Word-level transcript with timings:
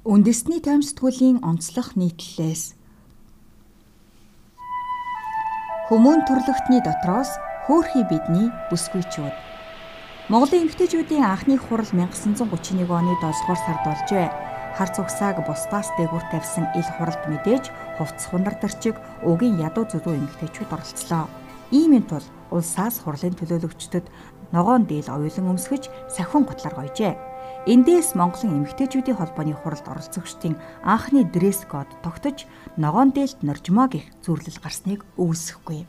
Үндэсний 0.00 0.64
таймсдгуулийн 0.64 1.44
онцлог 1.44 1.92
нийтлэлээс 1.92 2.72
Хүмүүн 5.92 6.24
төрлөختний 6.24 6.80
дотроос 6.80 7.36
хөөхий 7.68 8.08
бидний 8.08 8.48
бүсгүйчүүд. 8.72 9.36
Монголын 10.32 10.64
эмэгтэйчүүдийн 10.64 11.20
анхны 11.20 11.60
хурал 11.60 11.92
1931 11.92 12.88
оны 12.88 13.12
7 13.20 13.44
дугаар 13.44 13.60
сард 13.60 13.82
болжээ. 13.84 14.28
Хар 14.80 14.88
цугсааг 14.88 15.44
бусдаас 15.44 15.92
дээгүүр 16.00 16.24
тавьсан 16.32 16.64
ил 16.80 16.88
хуралд 16.96 17.20
мэдээж 17.28 17.68
хувцс 18.00 18.24
хунар 18.32 18.56
дэрчиг 18.56 18.96
өгийн 19.28 19.60
ядуу 19.60 19.84
зүдүү 19.84 20.16
эмэгтэйчүүд 20.16 20.72
оролцлоо. 20.80 21.28
Иймийн 21.76 22.08
тул 22.08 22.24
улсаас 22.48 23.04
хурлын 23.04 23.36
төлөөлөгчдөд 23.36 24.08
ногоон 24.56 24.88
дийл 24.88 25.12
оюулан 25.12 25.60
өмсгөж 25.60 25.92
сахин 26.08 26.48
готлоор 26.48 26.88
гойжээ. 26.88 27.29
Эндээс 27.68 28.16
Монголын 28.16 28.64
эмэгтэйчүүдийн 28.64 29.20
холбооны 29.20 29.52
хуралд 29.52 29.84
оролцогчдын 29.84 30.56
анхны 30.80 31.28
дресс 31.28 31.68
код 31.68 31.92
тогтож 32.00 32.48
ногоон 32.80 33.12
дээлт 33.12 33.44
норжмоо 33.44 33.84
гэх 33.92 34.08
зөвлөл 34.24 34.56
гарсныг 34.64 35.04
үүсэхгүй. 35.20 35.84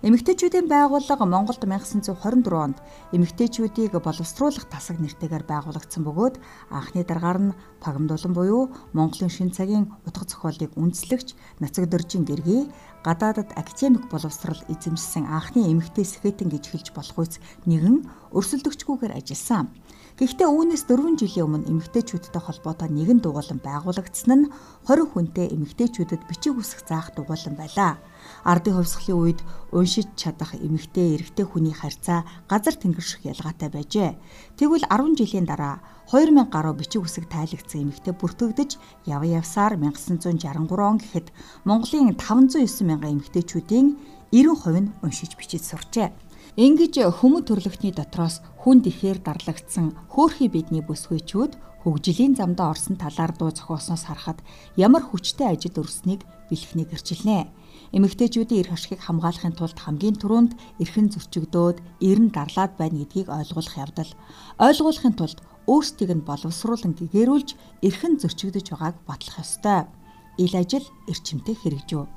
Эмэгтэйчүүдийн 0.00 0.68
байгууллага 0.72 1.24
Монголд 1.28 1.60
1924 1.68 2.48
онд 2.52 2.80
эмэгтэйчүүдийг 3.12 3.92
боловсруулах 4.00 4.64
тасаг 4.72 4.96
нэртэйгээр 5.00 5.44
байгуулагдсан 5.44 6.00
бөгөөд 6.04 6.40
анхны 6.72 7.04
дараагаар 7.04 7.40
нь 7.44 7.56
пагамдуулан 7.84 8.32
буюу 8.32 8.72
Монголын 8.96 9.32
шин 9.32 9.52
цагийн 9.52 9.92
утга 10.08 10.24
зохиолыг 10.24 10.72
үндэслэгч 10.80 11.36
Нацаг 11.60 11.92
Дөржин 11.92 12.24
гэргий 12.28 12.72
гадаадад 13.04 13.52
академик 13.56 14.08
боловсрал 14.08 14.60
эзэмшсэн 14.68 15.28
анхны 15.28 15.64
эмэгтэй 15.64 16.04
сэхэтэн 16.08 16.52
гэж 16.52 16.64
хэлж 16.72 16.88
болох 16.96 17.16
үс 17.24 17.40
нэгэн 17.64 18.04
өрсөлдөгчгүйгээр 18.36 19.16
ажилласан. 19.16 19.72
Гэхдээ 20.16 20.48
үүнээс 20.48 20.88
4 20.88 21.20
жилийн 21.20 21.44
өмнө 21.44 21.68
эмэгтэйчүүдтэй 21.68 22.40
холбоотой 22.40 22.88
нэгэн 22.88 23.20
дугуулан 23.20 23.60
байгуулагдсан 23.60 24.48
нь 24.48 24.50
20 24.88 25.12
хүнтэй 25.12 25.52
эмэгтэйчүүдэд 25.52 26.24
бичиг 26.24 26.56
үсэх 26.56 26.88
заах 26.88 27.12
дугуулан 27.12 27.52
байлаа. 27.52 28.00
Ардын 28.40 28.80
хувьсгалын 28.80 29.20
үед 29.20 29.40
уншиж 29.76 30.08
чадах 30.16 30.56
эмэгтэй 30.56 31.20
эрэгтэй 31.20 31.44
хүний 31.44 31.76
харьцаа 31.76 32.24
газар 32.48 32.80
тэнгэр 32.80 33.04
шиг 33.04 33.28
ялгаатай 33.28 33.68
байжээ. 33.68 34.16
Тэгвэл 34.56 34.88
10 34.88 35.20
жилийн 35.20 35.44
дараа 35.44 35.84
2000 36.08 36.48
гаруй 36.48 36.74
бичиг 36.80 37.04
үсэг 37.04 37.28
тайлагдсан 37.28 37.84
эмэгтэй 37.84 38.16
бүртгэгдэж 38.16 38.70
яв 39.04 39.20
явсаар 39.20 39.76
1963 39.76 40.40
он 40.80 40.96
гэхэд 40.96 41.28
Монголын 41.68 42.16
509 42.16 42.88
мянган 42.88 43.20
эмэгтэйчүүдийн 43.20 44.00
90% 44.32 44.80
нь 44.80 44.92
уншиж 45.04 45.36
бичиж 45.36 45.60
сурчээ. 45.60 46.08
Ингэж 46.56 47.20
хүмүү 47.20 47.44
төрлөختний 47.44 47.92
дотроос 47.92 48.40
хүн 48.64 48.80
ихээр 48.80 49.20
дарлагдсан 49.20 49.92
хөөхий 50.08 50.48
бидний 50.48 50.80
бүсгүйчүүд 50.80 51.52
хөгжлийн 51.84 52.32
замдаа 52.32 52.72
орсон 52.72 52.96
талаар 52.96 53.36
дуу 53.36 53.52
зохиосноос 53.52 54.08
харахад 54.08 54.40
ямар 54.80 55.04
хүчтэй 55.04 55.52
ажил 55.52 55.76
өрснийг 55.84 56.24
бэлхнийг 56.48 56.96
гэрчилнэ. 56.96 57.52
Эмэгтэйчүүдийн 57.92 58.60
эрх 58.64 58.72
ашигыг 58.72 59.04
хамгаалахын 59.04 59.52
тулд 59.52 59.76
хамгийн 59.76 60.16
түрүүнд 60.16 60.56
эрхэн 60.80 61.12
зөрчигдөөд 61.12 61.78
эрен 62.00 62.32
дарлаад 62.32 62.72
байна 62.80 63.04
гэдгийг 63.04 63.28
ойлгуулах 63.28 63.76
явдал. 63.76 64.12
Ойлгуулахын 64.56 65.12
тулд 65.12 65.38
өөрсдийг 65.68 66.10
нь 66.16 66.24
боловсруулан 66.24 66.96
гэгэрүүлж 66.96 67.84
эрхэн 67.84 68.16
зөрчигдөж 68.16 68.66
байгааг 68.72 68.96
батлах 69.04 69.44
ёстой. 69.44 69.84
Ил 70.40 70.54
ажил 70.56 70.88
эрчимтэй 71.04 71.52
хэрэгжив. 71.52 72.08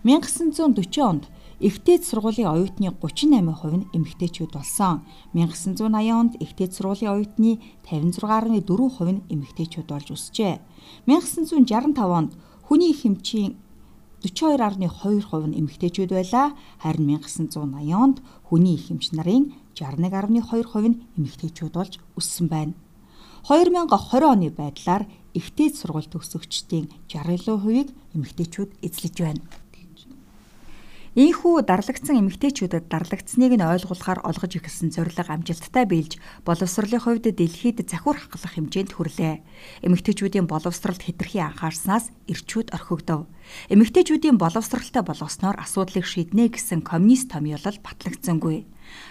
1940 0.00 0.96
онд 1.04 1.24
Эхтээд 1.62 2.02
сургуулийн 2.02 2.50
оюутны 2.50 2.90
38% 2.90 3.78
нь 3.78 3.86
эмэгтэйчүүд 3.94 4.50
болсон. 4.50 5.06
1980 5.30 6.10
онд 6.10 6.32
Эхтээд 6.42 6.74
сургуулийн 6.74 7.14
оюутны 7.14 7.62
56.4% 7.86 8.66
нь 9.14 9.22
эмэгтэйчүүд 9.30 9.86
болж 9.86 10.08
өсжээ. 10.10 10.58
1965 11.06 12.02
онд 12.02 12.34
хүний 12.66 12.90
хэмжийн 12.90 13.54
42.2% 14.26 15.54
нь 15.54 15.58
эмэгтэйчүүд 15.62 16.10
байлаа. 16.10 16.58
Харин 16.82 17.22
1980 17.22 17.94
онд 17.94 18.18
хүний 18.42 18.74
их 18.74 18.90
хэмж 18.90 19.14
нарын 19.14 19.54
61.2% 19.78 20.90
нь 20.90 20.98
эмэгтэйчүүд 21.14 21.74
болж 21.78 22.02
өссөн 22.18 22.50
байна. 22.50 22.74
2020 23.46 24.26
оны 24.26 24.50
байдлаар 24.50 25.06
эхтээд 25.38 25.78
сургууль 25.78 26.10
төгсөгчдийн 26.10 26.90
60%-ийг 27.06 27.94
эмэгтэйчүүд 28.18 28.70
эзлэж 28.82 29.14
байна. 29.22 29.61
Ийхүү 31.12 31.68
дарлагдсан 31.68 32.24
эмэгтэйчүүдэд 32.24 32.88
дарлагдсныг 32.88 33.60
нь 33.60 33.60
ойлгуулахаар 33.60 34.24
олгож 34.24 34.56
эхэлсэн 34.56 34.96
зорилго 34.96 35.28
амжилттай 35.28 35.84
биелж 35.84 36.16
боловсролын 36.40 37.04
хувьд 37.04 37.28
дэлхийд 37.36 37.84
захиур 37.84 38.16
хахлах 38.16 38.56
хэмжээнд 38.56 38.96
хүрлээ. 38.96 39.44
Эмэгтэйчүүдийн 39.84 40.48
боловсролд 40.48 41.04
хэтэрхий 41.04 41.44
анхаарснаас 41.44 42.08
эрчүүд 42.32 42.72
орхигдов. 42.72 43.28
Эмэгтэйчүүдийн 43.68 44.40
боловсралтай 44.40 45.04
болгосноор 45.04 45.60
асуудлыг 45.60 46.08
шийднэ 46.08 46.48
гэсэн 46.48 46.80
коммунист 46.80 47.28
томьёолол 47.28 47.76
батлагдсангүй. 47.84 48.64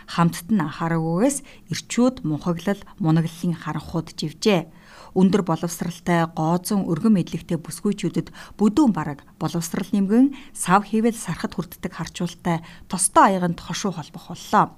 Хамтд 0.09 0.49
нь 0.49 0.57
анхаараагүйгээс 0.57 1.37
эрчүүд 1.69 2.25
мунхаглал, 2.25 2.81
мунаглалын 2.97 3.61
харанхууд 3.61 4.17
живжээ 4.17 4.73
өндөр 5.15 5.43
боловсралтай 5.43 6.31
гооцон 6.35 6.87
өргөн 6.87 7.19
мэдлэгтэй 7.19 7.59
бүсгүйчүүдэд 7.59 8.31
бүдүүн 8.55 8.91
бараг 8.95 9.23
боловсрал 9.41 9.89
нэмгэн 9.91 10.35
сав 10.55 10.87
хийвэл 10.87 11.17
сархад 11.17 11.55
хүрддэг 11.55 11.91
харчуултай 11.91 12.63
тостой 12.87 13.35
аяганд 13.35 13.59
хошуу 13.59 13.91
холбох 13.91 14.31
боллоо. 14.31 14.75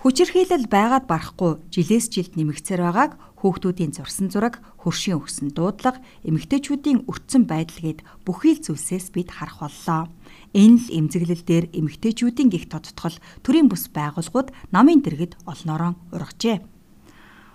Хүчирхийлэл 0.00 0.64
байгаад 0.72 1.04
барахгүй 1.04 1.60
жилээс 1.68 2.08
жилд 2.08 2.32
нэмэгцээр 2.32 2.80
байгааг 2.80 3.12
хүүхдүүдийн 3.40 3.92
зурсан 3.92 4.32
зураг, 4.32 4.60
хөршийн 4.80 5.20
өгсөн 5.20 5.52
дуудлага, 5.52 6.00
эмэгтэйчүүдийн 6.24 7.04
өртсөн 7.04 7.44
байдал 7.44 7.80
гээд 7.84 8.00
бүхий 8.24 8.56
л 8.56 8.64
зүйлсээс 8.64 9.12
бид 9.12 9.28
харах 9.28 9.60
боллоо. 9.60 10.08
Энэ 10.56 10.80
л 10.80 10.88
эмзэглэл 11.04 11.44
дээр 11.44 11.66
эмэгтэйчүүдийн 11.76 12.48
гих 12.48 12.72
тодтгол 12.72 13.16
төрийн 13.44 13.68
бүс 13.68 13.92
байгууллагууд 13.92 14.48
намын 14.72 15.04
дэргэд 15.04 15.36
олноороо 15.44 15.96
ургажээ. 16.16 16.79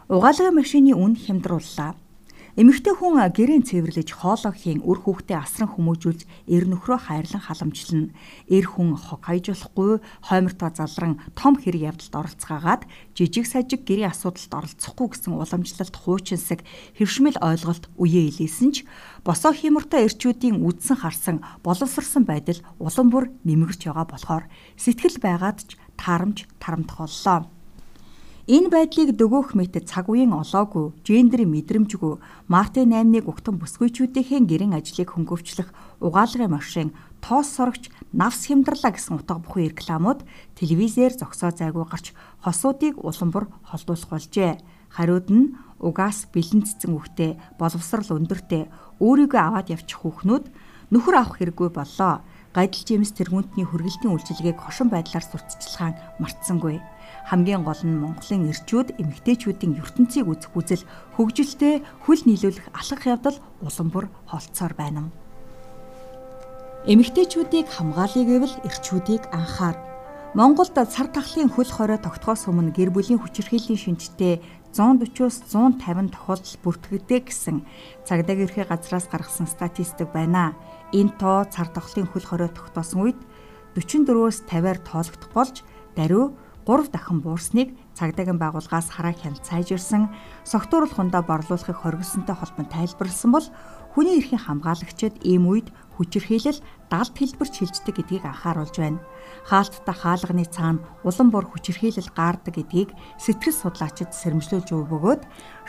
Угаалгын 0.06 0.54
машины 0.54 0.94
үн 0.94 1.18
хямдрууллаа. 1.18 1.98
Эмэгтэй 2.62 2.94
хүн 2.94 3.18
гэрээ 3.26 3.66
цэвэрлэж 3.66 4.14
хоолоо 4.14 4.54
хийн 4.54 4.86
үр 4.86 5.02
хүүхдээ 5.02 5.34
асран 5.34 5.74
хүмүүжүүлж 5.74 6.30
эр 6.46 6.70
нөхрөө 6.70 7.10
хайрлан 7.10 7.42
халамжлна. 7.42 8.14
Эр 8.46 8.70
хүн 8.70 8.94
хайж 9.02 9.50
болохгүй 9.50 10.06
хоймортой 10.30 10.72
залран 10.78 11.18
том 11.34 11.58
хэрэг 11.58 11.98
явдалд 11.98 12.16
оролцгаагаад 12.22 12.86
жижиг 13.18 13.50
сажиг 13.50 13.82
гэрээ 13.82 14.14
асуудалд 14.14 14.54
оролцохгүй 14.54 15.08
гэсэн 15.10 15.34
уламжлалт 15.42 15.96
хуучинсаг 15.98 16.62
хэвшмэл 17.02 17.42
ойлголт 17.42 17.90
үеэ 17.98 18.30
илээсэн 18.30 18.70
ч 18.78 18.86
босоо 19.26 19.58
хямртай 19.58 20.06
эрчүүдийн 20.06 20.62
үдсэн 20.62 21.02
харсан 21.02 21.42
боловсрсан 21.66 22.30
байдал 22.30 22.62
улам 22.78 23.10
бүр 23.10 23.34
нэмэгч 23.42 23.90
байгаа 23.90 24.06
болохоор 24.06 24.46
сэтгэл 24.78 25.18
байгаад 25.18 25.66
ч 25.66 25.76
таарамж 25.98 26.46
тарамдах 26.62 27.04
боллоо. 27.04 27.55
Энэ 28.46 28.70
байдлыг 28.70 29.18
дөгөөх 29.18 29.58
мэт 29.58 29.74
цаг 29.90 30.06
үеийн 30.06 30.30
олоогүй, 30.30 30.94
гендерийн 31.02 31.50
мэдрэмжгүй, 31.50 32.22
Мартин 32.46 32.94
8-ыг 32.94 33.26
угтан 33.26 33.58
бүсгүйчүүдийнхээ 33.58 34.46
гэрэн 34.46 34.78
ажлыг 34.78 35.18
хөнгөвчлөх 35.18 35.74
угаалгын 35.98 36.54
машин, 36.54 36.94
тоос 37.26 37.50
сорогч, 37.58 37.90
навс 38.14 38.46
хямдрлаа 38.46 38.94
гэсэн 38.94 39.18
утга 39.18 39.42
бүхий 39.42 39.74
рекламууд 39.74 40.22
телевизээр 40.62 41.18
зогсоо 41.18 41.58
зайгүй 41.58 41.90
гарч 41.90 42.14
хосуудыг 42.46 43.02
уламбар 43.02 43.50
холдуулах 43.66 44.14
болжээ. 44.14 44.62
Хариуд 44.94 45.28
нь 45.34 45.58
угаас 45.82 46.30
бэлэн 46.30 46.70
цэцэн 46.70 46.94
үхтэй, 46.94 47.42
боловсрал 47.58 48.14
өндөртэй, 48.14 48.70
өөрийгөө 49.02 49.42
аваад 49.42 49.74
явчих 49.74 50.06
хүүхнүүд 50.06 50.54
нөхөр 50.94 51.16
авах 51.18 51.42
хэрэггүй 51.42 51.74
боллоо. 51.74 52.22
Гайдал 52.56 52.88
жимс 52.88 53.12
тэргүүнтний 53.12 53.68
хөргөлтийн 53.68 54.16
үйлчилгээг 54.16 54.56
хошин 54.64 54.88
байдлаар 54.88 55.26
сурталчилгаан 55.28 56.00
мартсангүй 56.24 56.80
хамгийн 57.28 57.68
гол 57.68 57.82
нь 57.84 58.00
Монголын 58.00 58.48
эрчүүд 58.54 59.02
эмэгтэйчүүдийн 59.02 59.82
ертөнцийг 59.82 60.30
үзэх 60.30 60.54
үзэл 60.54 60.88
хөгжилтэй 61.18 61.82
хөл 62.06 62.22
нийлүүлэх 62.24 62.70
алхах 62.72 63.04
явдал 63.10 63.38
улам 63.66 63.88
бүр 63.90 64.06
холцоор 64.30 64.74
байна. 64.78 65.10
Эмэгтэйчүүдийг 66.86 67.66
хамгаалъя 67.66 68.24
гэвэл 68.30 68.56
эрчүүдийг 68.62 69.24
анхаар 69.34 69.78
Монголд 70.38 70.76
цар 70.76 71.08
тахлын 71.10 71.50
хөл 71.50 71.72
хорой 71.72 71.98
тогтхоос 71.98 72.46
өмнө 72.52 72.76
гэр 72.76 72.92
бүлийн 72.92 73.24
хүчирхийллийн 73.24 73.80
шинжтэй 73.80 74.44
140-оос 74.76 75.48
150 75.48 76.12
тохиолдол 76.12 76.56
бүртгэгдээ 76.60 77.20
гэсэн 77.24 77.64
цагдаа 78.04 78.36
гэрхээ 78.36 78.68
газраас 78.68 79.08
гаргасан 79.08 79.48
статистик 79.48 80.12
байна. 80.12 80.52
Энэ 80.96 81.12
тоо 81.20 81.44
цар 81.52 81.68
тахлын 81.76 82.08
хөл 82.08 82.24
хорой 82.24 82.48
тогтоосон 82.56 83.04
үед 83.04 83.20
44-өөс 83.76 84.48
50-аар 84.48 84.80
тоологдох 84.80 85.32
болж 85.36 85.56
даруй 86.00 86.32
3 86.64 86.88
дахин 86.96 87.20
буурсныг 87.20 87.76
цагдаагийн 87.98 88.40
байгууллагаас 88.40 88.92
хараа 88.92 89.16
хянцайжирсан 89.16 90.12
согтууруулах 90.44 91.00
хундаа 91.00 91.24
борлуулахыг 91.24 91.80
хоригдсонтой 91.80 92.36
холбон 92.36 92.68
тайлбарлсан 92.68 93.32
бол 93.32 93.48
хүний 93.96 94.20
эрхийн 94.20 94.44
хамгаалагчид 94.44 95.24
ийм 95.24 95.48
үед 95.48 95.72
хүчирхийлэл 95.96 96.60
далд 96.92 97.16
хэлбэрч 97.16 97.54
хилждэг 97.64 97.96
гэдгийг 97.96 98.28
анхааруулж 98.28 98.76
байна. 98.78 99.00
Хаалттай 99.48 99.96
хаалганы 99.96 100.46
цаана 100.46 100.84
улам 101.08 101.32
бор 101.32 101.48
хүчирхийлэл 101.48 102.12
гаардаг 102.12 102.60
гэдгийг 102.60 102.92
сэтгэл 103.16 103.56
судлаачид 103.56 104.12
сэрэмжлүүлж 104.12 104.70
өг 104.76 104.86
бөгөөд 104.92 105.22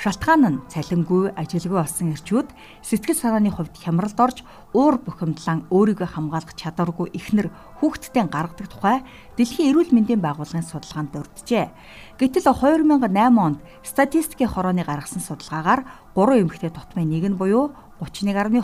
шалтгаан 0.03 0.43
нь 0.51 0.63
цалингүй 0.67 1.33
ажилгүй 1.39 1.79
болсон 1.79 2.13
эрчүүд 2.19 2.49
сэтгэл 2.83 3.23
санааны 3.23 3.55
хувьд 3.55 3.79
хямралд 3.79 4.19
орж 4.19 4.39
уур 4.75 4.99
бухимдлан 4.99 5.71
өөрийгөө 5.71 6.09
хамгаалах 6.11 6.59
чадваргүй 6.59 7.15
ихнэр 7.15 7.49
хүүхдтэй 7.79 8.27
гаргадаг 8.27 8.67
тухай 8.69 8.99
Дэлхийн 9.37 9.69
эрүүл 9.69 9.93
мэндийн 9.93 10.25
байгууллагын 10.25 10.65
судалгаанд 10.65 11.13
дурджээ. 11.13 11.69
Гэтэл 12.17 12.49
2008 12.49 13.13
онд 13.37 13.61
статистикийн 13.85 14.49
хорооны 14.49 14.89
гаргасан 14.89 15.21
судалгаагаар 15.21 15.85
3 16.17 16.49
эмэгтэй 16.49 16.73
тутмын 16.73 17.13
нэг 17.13 17.29
нь 17.29 17.37
буюу 17.37 17.77
31.2% 18.01 18.57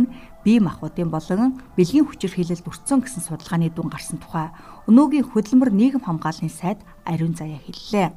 нь 0.00 0.08
бие 0.40 0.60
махбодын 0.64 1.12
болон 1.12 1.60
бэлгийн 1.76 2.08
хүчирхийлэлд 2.08 2.64
өртсөн 2.64 3.04
гэсэн 3.04 3.28
судалгааны 3.28 3.68
дүн 3.76 3.92
гарсан 3.92 4.16
тухай 4.24 4.56
өнөөгийн 4.88 5.36
хөдөлмөр 5.36 5.68
нийгэм 5.76 6.00
хамгааллын 6.00 6.48
сайд 6.48 6.80
ариун 7.04 7.36
заяа 7.36 7.60
хэллээ. 7.60 8.08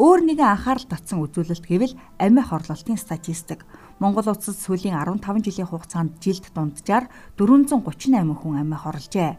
Өөр 0.00 0.20
нэгэн 0.24 0.48
анхаарал 0.56 0.88
татсан 0.88 1.20
үзүүлэлт 1.20 1.64
гэвэл 1.68 1.94
амиа 2.16 2.44
хорлолтын 2.48 2.96
статистик. 2.96 3.68
Монгол 4.00 4.24
улсад 4.24 4.56
сүүлийн 4.56 4.96
15 4.96 5.44
жилийн 5.44 5.68
хугацаанд 5.68 6.16
жилд 6.24 6.48
дунджаар 6.50 7.12
438 7.36 8.08
хүн 8.40 8.56
амиа 8.56 8.80
хорлжээ 8.80 9.36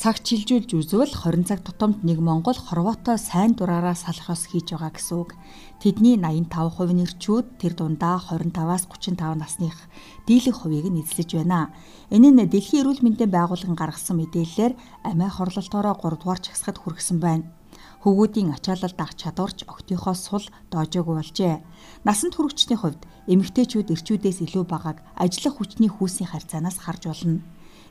цаг 0.00 0.24
чилжүүлж 0.24 0.72
үзвэл 0.80 1.12
20 1.12 1.44
цаг 1.44 1.60
тутамд 1.60 2.00
нэг 2.08 2.24
Монгол 2.24 2.56
Хорватоо 2.56 3.20
сайн 3.20 3.52
дураараа 3.52 3.92
салахаас 3.92 4.48
хийж 4.48 4.72
байгаа 4.72 4.96
гэсэн 4.96 5.16
үг. 5.20 5.36
Тэдний 5.76 6.16
85% 6.16 6.96
нь 6.96 7.04
ирчүүд 7.04 7.60
тэр 7.60 7.76
дундаа 7.76 8.16
25-аас 8.16 8.88
35 8.88 9.36
насных 9.36 9.76
дийлэх 10.24 10.56
хувийг 10.56 10.88
нь 10.88 11.04
эзлэж 11.04 11.44
байна. 11.44 11.68
Энэ 12.08 12.32
нь 12.32 12.48
Дэлхийн 12.48 12.80
эрүүл 12.80 13.04
мэндийн 13.04 13.28
байгууллагын 13.28 13.76
гаргасан 13.76 14.16
мэдээллээр 14.24 14.72
амиа 15.04 15.28
хорлолтоороо 15.36 15.92
3 15.92 16.16
дугаар 16.16 16.40
чагсахад 16.40 16.80
хүргэсэн 16.80 17.20
байна. 17.20 17.52
Хөвгүүдийн 18.00 18.56
ачаалал 18.56 18.96
дах 18.96 19.12
чадварч 19.20 19.68
октийнхоо 19.68 20.16
сул 20.16 20.48
доожоогүй 20.72 21.14
болжээ. 21.20 21.60
Насанд 22.08 22.40
хүрэгчдийн 22.40 22.80
хувьд 22.80 23.04
эмэгтэйчүүд 23.28 23.92
эрчүүдээс 23.92 24.48
илүү 24.48 24.64
багааг 24.64 25.04
ажиллах 25.20 25.60
хүчний 25.60 25.92
хүүсийн 25.92 26.32
харьцаанаас 26.32 26.80
харж 26.80 27.04
болно. 27.12 27.44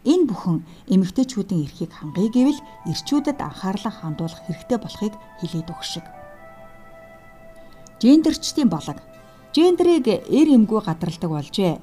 Энэ 0.08 0.32
бүхэн 0.32 0.58
эмэгтэйчүүдийн 0.88 1.64
эрхийг 1.68 1.92
хангая 1.92 2.32
гэвэл 2.32 2.60
эрчүүдэд 2.88 3.40
анхаарлаа 3.44 3.92
хандуулах 3.92 4.40
хэрэгтэй 4.48 4.80
болохыг 4.80 5.14
хэлээд 5.44 5.68
өгөх 5.68 5.84
шиг. 5.84 6.06
Гендерчдийн 8.00 8.72
болог. 8.72 8.96
Гендерийг 9.52 10.08
эр 10.08 10.48
эмгүү 10.56 10.80
гадралдаг 10.88 11.30
болжээ. 11.36 11.76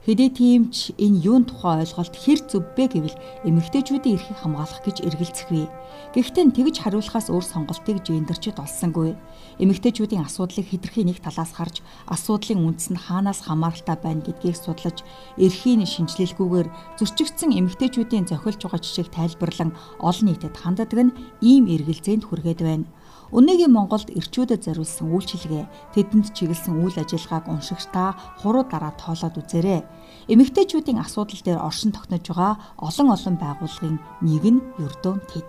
Хэдий 0.00 0.32
тийм 0.32 0.72
ч 0.72 0.96
энэ 0.96 1.20
юун 1.28 1.44
тухай 1.44 1.84
ойлголт 1.84 2.16
хэр 2.16 2.40
зөв 2.48 2.64
бэ 2.72 2.88
гэвэл 2.88 3.20
эмэгтэйчүүдийн 3.44 4.16
эрхийг 4.16 4.38
хамгаалах 4.40 4.80
гэж 4.80 5.04
эргэлзэхгүй. 5.04 5.68
Гэхдээ 6.16 6.56
тэгж 6.56 6.76
хариулахаас 6.80 7.28
өөр 7.28 7.44
сонголтыг 7.44 8.00
гендерчид 8.08 8.56
олсонгүй. 8.56 9.12
Эмэгтэйчүүдийн 9.60 10.24
асуудлыг 10.24 10.72
хэтэрхий 10.72 11.04
нэг 11.04 11.20
талаас 11.20 11.52
харж 11.52 11.84
асуудлын 12.08 12.64
үндэс 12.64 12.96
нь 12.96 13.02
хаанаас 13.04 13.44
хамааралтай 13.44 13.96
байна 14.00 14.24
гэдгийг 14.24 14.56
судлаж 14.56 15.04
эрхийн 15.36 15.84
шинжилэлгүйгээр 15.84 16.96
зөрчигдсөн 16.96 17.52
эмэгтэйчүүдийн 17.60 18.24
зохиолж 18.24 18.56
байгаа 18.56 18.80
жишээг 18.80 19.12
тайлбарлан 19.12 19.76
олон 20.00 20.26
нийтэд 20.32 20.56
ханддаг 20.56 20.96
нь 20.96 21.12
ийм 21.44 21.68
эргэлзээнд 21.68 22.24
хүргээд 22.24 22.60
байна. 22.64 22.88
Өнөөгийн 23.30 23.70
Монголд 23.70 24.10
эрчүүдэд 24.10 24.66
зориулсан 24.66 25.06
үйлчилгээ 25.14 25.94
тэдэнд 25.94 26.34
чиглэсэн 26.34 26.74
үйл 26.82 26.98
ажиллагааг 26.98 27.46
уншигч 27.46 27.86
та 27.94 28.18
хуруу 28.42 28.66
дараа 28.66 28.90
тоолоод 28.98 29.38
үзээрэй. 29.38 29.86
Эмэгтэйчүүдийн 30.34 30.98
асуудал 30.98 31.38
дээр 31.38 31.62
оршин 31.62 31.94
тогтнож 31.94 32.26
байгаа 32.26 32.58
олон 32.82 33.08
олон 33.14 33.36
байгууллагын 33.38 33.96
нэг 34.26 34.44
нь 34.50 34.60
Ердөөн 34.82 35.20
тэд. 35.30 35.48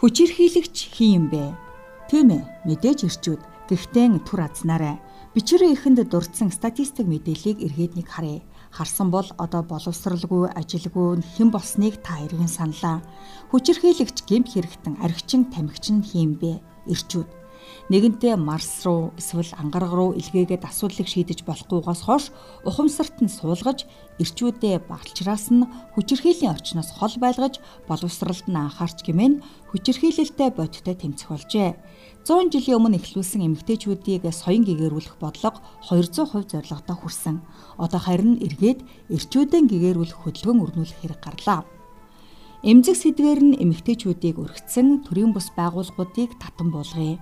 Хүчирхийлэгч 0.00 0.76
хин 0.96 1.12
юм 1.12 1.24
бэ? 1.28 1.52
Тийм 2.08 2.28
ээ, 2.32 2.42
мэдээж 2.64 3.04
эрчүүд. 3.04 3.40
Гэхдээ 3.68 4.24
түр 4.24 4.40
азнаарай. 4.48 4.96
Бичвэрийн 5.36 5.76
эхэнд 5.76 6.08
дурдсан 6.08 6.48
статистик 6.52 7.04
мэдээллийг 7.04 7.60
эргээд 7.60 7.92
нэг 8.00 8.08
харъя 8.08 8.40
харсан 8.76 9.08
бол 9.14 9.28
одоо 9.38 9.62
боловсралгүй 9.62 10.50
ажилгүй 10.60 11.22
хэн 11.38 11.48
болсныг 11.54 11.94
та 12.02 12.18
эргэн 12.26 12.50
саналаа. 12.50 12.98
Хүчирхийлэгч 13.54 14.26
гэмт 14.26 14.48
хэрэгтэн 14.50 14.94
архичин 15.06 15.42
тамхичин 15.54 16.02
хийм 16.02 16.34
бэ? 16.42 16.58
Ирчүүд 16.90 17.30
нэгэнтээ 17.90 18.36
Марс 18.36 18.84
руу 18.84 19.12
эсвэл 19.20 19.52
ангараг 19.60 19.92
руу 19.92 20.10
илгээгээд 20.16 20.64
асуудлыг 20.64 21.08
шийдэж 21.08 21.44
болохгүйгээс 21.44 22.02
хойш 22.04 22.24
ухамсарт 22.64 23.20
нь 23.20 23.28
суулгаж 23.28 23.84
эрчүүдээ 24.22 24.88
багчраас 24.88 25.52
нь 25.52 25.68
хүчирхийллийн 25.92 26.54
орчноос 26.56 26.90
хол 26.96 27.14
байлгаж 27.20 27.60
боловсралд 27.88 28.46
нь 28.48 28.56
анхаарч 28.56 29.04
гэмээн 29.04 29.34
хүчирхийлэлтэй 29.70 30.50
бодиттой 30.56 30.96
тэмцэх 30.96 31.28
болжээ. 31.28 31.70
100 32.24 32.56
жилийн 32.56 32.80
өмнө 32.80 32.96
эхлүүлсэн 33.04 33.44
эмэгтэйчүүдийг 33.44 34.24
соён 34.32 34.64
гэгэрүүлэх 34.64 35.20
бодлого 35.20 35.60
200% 35.84 36.56
зорилготой 36.56 36.96
хүрсэн. 36.96 37.44
Одоо 37.76 38.00
харин 38.00 38.40
эргээд 38.40 38.80
эрчүүдэн 39.12 39.68
гэгэрүүлэх 39.68 40.24
хөдөлгөөн 40.24 40.64
өрнүүлэх 40.64 40.98
хэрэг 41.04 41.20
гарлаа. 41.20 41.68
Эмзэг 42.64 42.96
сэдвэр 42.96 43.40
нь 43.44 43.58
эмэгтэйчүүдийг 43.60 44.40
өргөцсөн 44.40 45.04
төрийн 45.04 45.36
бус 45.36 45.52
байгууллагуудыг 45.52 46.40
татан 46.40 46.72
буулгая. 46.72 47.20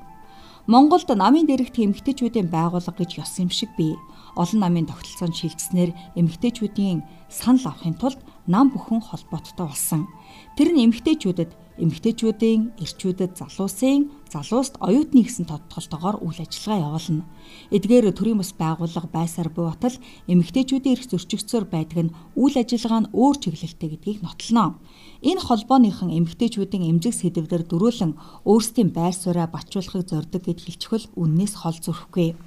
Монголд 0.70 1.10
намын 1.10 1.50
дэрэгт 1.50 1.82
эмэгтэйчүүдийн 1.82 2.46
байгууллага 2.46 3.02
гэж 3.02 3.18
ёс 3.18 3.34
юм 3.42 3.50
шиг 3.50 3.74
бий. 3.74 3.98
Олон 4.38 4.62
намын 4.62 4.86
тогтолцоонд 4.86 5.34
шилжснээр 5.34 5.90
эмэгтэйчүүдийн 6.14 7.02
санал 7.26 7.74
авахын 7.74 7.98
тулд 7.98 8.22
нам 8.46 8.70
бүхэн 8.70 9.02
холбооттой 9.02 9.66
болсон. 9.66 10.06
Тэр 10.54 10.70
нь 10.70 10.86
эмэгтэйчүүдэд 10.86 11.50
эмэгтэйчүүдийн 11.82 12.78
эрчүүдэд 12.78 13.32
залуусын 13.42 14.06
залууст 14.30 14.78
оюутны 14.78 15.26
гэсэн 15.26 15.50
тодтолтоогоор 15.50 16.22
үйл 16.22 16.40
ажиллагаа 16.40 16.86
явуулна. 16.86 17.26
Эдгээр 17.74 18.14
төрийн 18.14 18.38
бас 18.40 18.54
байгууллага 18.54 19.08
байсаар 19.10 19.50
буй 19.50 19.66
батал 19.68 19.96
эмэгтэйчүүдийн 20.30 20.94
эрх 20.94 21.06
зөрчигдсөөр 21.10 21.66
байдаг 21.66 21.98
нь 22.06 22.14
үйл 22.38 22.56
ажиллагаа 22.56 23.00
нь 23.02 23.12
өөр 23.12 23.36
чиглэлтэй 23.42 23.88
гэдгийг 23.92 24.18
нотлоно. 24.22 24.78
Энэ 25.26 25.42
холбооныхан 25.42 26.14
эмэгтэйчүүдийн 26.14 26.86
эмзэг 26.86 27.14
сэдвээр 27.18 27.64
дөрүүлэн 27.66 28.12
өөрсдийн 28.46 28.90
байр 28.94 29.14
сууриа 29.18 29.50
бачуулахыг 29.50 30.06
зорддог 30.06 30.42
гэд 30.46 30.62
хэлчихвэл 30.62 31.12
үннээс 31.18 31.54
хол 31.60 31.78
зүрхгүй. 31.82 32.38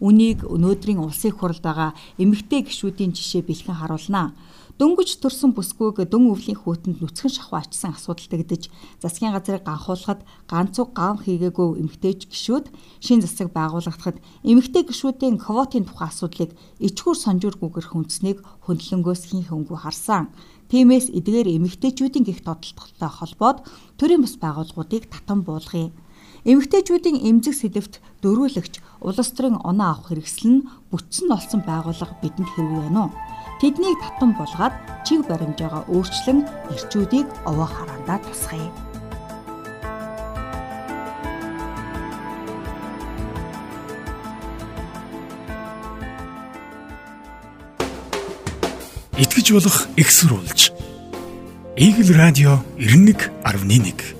Үнийг 0.00 0.48
өнөөдрийн 0.48 1.00
улсын 1.00 1.32
хурлд 1.36 1.62
байгаа 1.62 1.92
эмэгтэй 2.18 2.66
гишүүдийн 2.66 3.12
жишээ 3.14 3.42
бэлхэн 3.46 3.76
харуулнаа. 3.78 4.32
Дөнгөж 4.80 5.20
төрсэн 5.20 5.52
бүсгүйг 5.52 6.08
дөн 6.08 6.32
өвлийн 6.32 6.56
хүүтэнд 6.56 7.04
нүцгэн 7.04 7.28
шахуу 7.28 7.60
ачсан 7.60 7.92
асуудал 7.92 8.32
тэгдэж 8.32 8.72
засгийн 9.04 9.36
газрыг 9.36 9.60
ганхуулахад 9.68 10.24
ганцуг 10.48 10.96
гам 10.96 11.20
хийгээгүй 11.20 11.84
эмгтээч 11.84 12.32
гişүүд 12.32 12.72
шин 13.04 13.20
засаг 13.20 13.52
байгуулагдахад 13.52 14.16
эмгтээ 14.40 14.88
гişүүдийн 14.88 15.36
квотын 15.36 15.84
тухай 15.84 16.08
асуудлыг 16.08 16.56
ичгүүр 16.80 17.12
сонжуургүйгээр 17.12 17.86
хүндэснийг 17.92 18.38
хөндлөнгөөс 18.64 19.22
хин 19.28 19.44
хөнгүү 19.52 19.78
харсан. 19.84 20.32
Тиймээс 20.72 21.12
эдгээр 21.12 21.60
эмгтээчүүдийн 21.60 22.24
гих 22.24 22.40
тодтолтолтой 22.40 23.10
холбоод 23.12 23.58
төрийн 24.00 24.24
бас 24.24 24.40
байгууллагуудыг 24.40 25.12
татан 25.12 25.44
буулгая. 25.44 25.92
Эмэгтэйчүүдийн 26.48 27.20
эмзэг 27.28 27.52
сэдвт 27.52 28.00
дөрүүлэгч 28.24 29.04
улс 29.04 29.30
төрийн 29.36 29.60
оноо 29.60 29.92
авах 29.92 30.08
хэрэгсэл 30.08 30.48
нь 30.48 30.64
бүтсэн 30.88 31.28
олсон 31.36 31.60
байгууллага 31.68 32.16
бидэнд 32.24 32.48
хэрэг 32.48 32.72
байна 32.80 33.12
уу? 33.12 33.39
Тэднийг 33.60 34.00
татан 34.00 34.32
булгаад 34.38 34.74
чиг 35.04 35.20
баримжаагаа 35.28 35.84
өөрчлөн 35.92 36.48
эрчүүдийг 36.72 37.28
овоо 37.44 37.68
хараандаа 37.68 38.18
тусгая. 38.24 38.72
итгэж 49.20 49.52
болох 49.52 49.86
экссурулж. 49.96 50.72
Игэл 51.76 52.16
радио 52.16 52.64
91.1 52.78 54.19